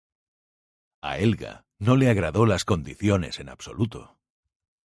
[1.09, 4.17] A Helga no le agradó las condiciones en absoluto.